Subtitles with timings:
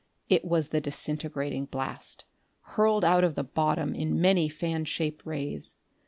[0.29, 2.25] It was the disintegrating blast,
[2.73, 5.75] hurled out of the bottom in many fan shaped rays.